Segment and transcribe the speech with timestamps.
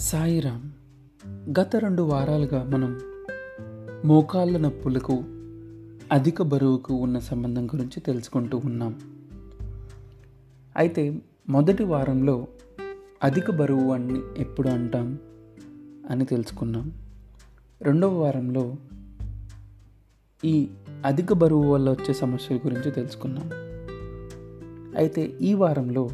[0.00, 0.70] సాయిరామ్
[1.60, 3.00] గత రెండు వారాలుగా మనం
[4.04, 5.24] మోకాళ్ళ నొప్పులకు
[6.12, 9.00] అధిక బరువుకు ఉన్న సంబంధం గురించి తెలుసుకుంటూ ఉన్నాం.
[10.76, 12.46] అయితే మొదటి వారంలో
[13.22, 15.18] అధిక బరువు అని ఎప్పుడు అంటాం
[16.10, 16.92] అని తెలుసుకున్నాం.
[17.82, 18.76] రెండవ వారంలో
[20.44, 20.68] ఈ
[21.04, 23.50] అధిక బరువు వల్ల వచ్చే సమస్యల గురించి తెలుసుకున్నాం.
[24.96, 26.10] అయితే ఈ వారంలో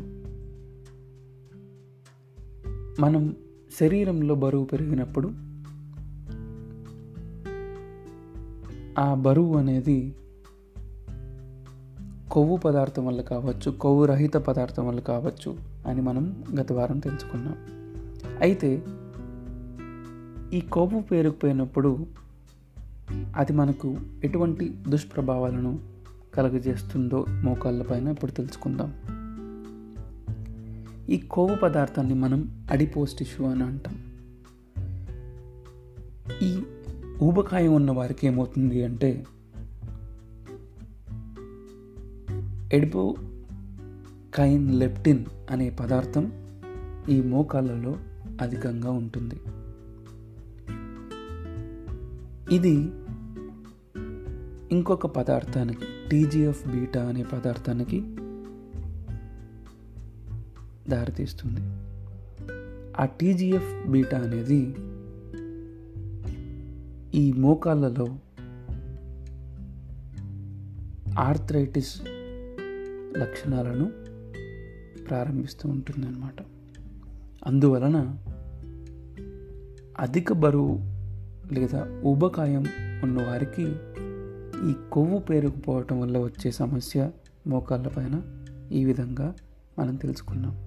[3.01, 3.37] మనం
[3.73, 5.29] శరీరంలో బరువు పెరిగినప్పుడు
[9.01, 10.15] ఆ బరువు అనేది
[12.31, 15.57] కొవ్వు పదార్థం వల్ల కావచ్చు కొవ్వు రహిత పదార్థం వల్ల కావచ్చు
[15.87, 17.57] అని మనం గత వారం తెలుసుకున్నాం.
[18.41, 18.85] అయితే
[20.57, 22.07] ఈ కొవ్వు పేరుకుపోయినప్పుడు
[23.37, 25.81] అది మనకు ఎటువంటి దుష్ప్రభావాలను
[26.35, 29.16] కలుగజేస్తుందో మోకాళ్ళ పైన ఇప్పుడు తెలుసుకుందాం.
[31.11, 33.97] ఈ కొవ్వు పదార్థాన్ని మనం అడిపోస్ టిష్యూ అని అంటాం.
[36.43, 36.63] ఈ
[37.23, 39.27] ఊబకాయం ఉన్న వారికి ఏమవుతుంది అంటే
[42.73, 43.17] ఎడిపో
[44.35, 46.33] కైన్ లెప్టిన్ అనే పదార్థం
[47.09, 47.97] ఈ మోకాళ్ళలో
[48.41, 49.41] అధికంగా ఉంటుంది.
[52.55, 52.91] ఇది
[54.73, 58.17] ఇంకొక పదార్థానికి టీజీఎఫ్ బీటా అనే పదార్థానికి
[60.89, 61.61] దారితీస్తుంది.
[63.01, 64.75] ఆ టీజీఎఫ్ బీటా అనేది
[67.15, 68.07] ఈ మోకాళ్ళలో
[71.19, 72.01] ఆర్థరైటిస్
[73.19, 73.93] లక్షణాలను
[75.09, 76.43] ప్రారంభిస్తూ ఉంటుందన్నమాట.
[77.47, 78.19] అందువలన
[80.01, 80.79] అధిక బరువు
[81.53, 82.65] లేదా ఊబకాయం
[83.03, 83.63] ఉన్నవారికి
[84.71, 87.11] ఈ కొవ్వు పేరుకుపోవటం వల్ల వచ్చే సమస్య
[87.47, 88.23] మోకాళ్ళ పైన
[88.73, 89.35] ఈ విధంగా
[89.79, 90.66] మనం తెలుసుకున్నాం.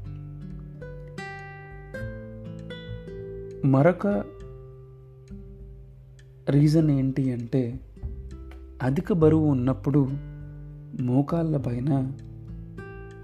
[3.65, 4.07] మరొక
[6.49, 7.79] రీజన్ ఏంటి అంటే
[8.81, 10.07] అధిక బరువు ఉన్నప్పుడు
[11.01, 12.11] మోకాళ్ళ పైన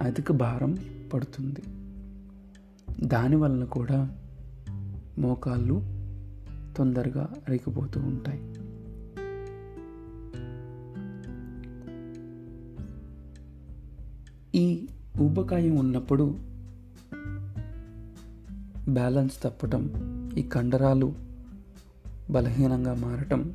[0.02, 0.78] అధిక భారం
[1.14, 1.64] పడుతుంది.
[3.08, 4.18] దానివలన కూడా
[5.20, 5.76] మోకాళ్ళు
[6.78, 8.54] తొందరగా అరిగిపోతూ ఉంటాయి.
[14.56, 14.88] ఈ
[15.22, 16.36] ఊబకాయం ఉన్నప్పుడు
[18.90, 21.16] బ్యాలెన్స్ తప్పటం ఈ కండరాలు
[22.30, 23.54] బలహీనంగా మారటం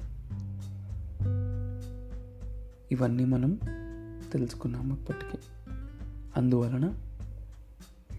[2.93, 3.61] ఇవన్నీ మనం
[4.33, 5.39] తెలుసుకున్నాము ఇప్పటికీ
[6.37, 6.95] అందువలన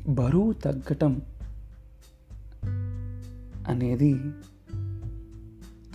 [0.10, 1.22] బరువు తగ్గటం
[3.68, 4.14] అనేది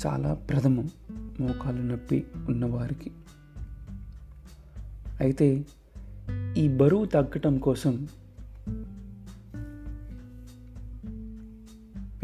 [0.06, 0.90] చాలా ప్రథమం.
[1.40, 3.10] మోకాలు నొప్పి ఉన్నవారికి.
[5.20, 5.64] అయితే
[6.56, 8.08] ఈ బరువు తగ్గటం కోసం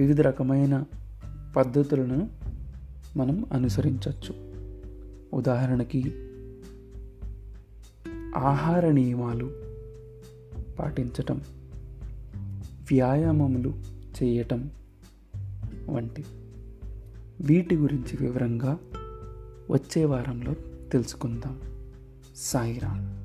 [0.03, 0.85] వివిధ రకమైన
[1.57, 2.29] పద్ధతులను
[3.17, 4.53] మనం అనుసరించవచ్చు
[5.35, 6.13] ఉదాహరణకి
[8.37, 9.51] ఆహార నియమాలు
[10.79, 11.41] పాటించటం
[12.91, 13.75] వ్యాయామములు
[14.23, 14.71] చేయటం
[15.89, 16.25] వంటి
[17.41, 18.79] వీటి గురించి వివరంగా
[19.71, 20.55] వచ్చే వారంలో
[20.93, 21.61] తెలుసుకుందాం.
[22.37, 23.22] సాయిరామ్.